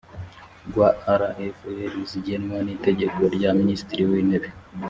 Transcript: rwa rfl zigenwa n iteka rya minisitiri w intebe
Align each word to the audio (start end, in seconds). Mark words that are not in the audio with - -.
rwa 0.67 0.87
rfl 1.19 1.95
zigenwa 2.11 2.57
n 2.65 2.67
iteka 2.75 3.19
rya 3.35 3.49
minisitiri 3.59 4.01
w 4.11 4.13
intebe 4.21 4.49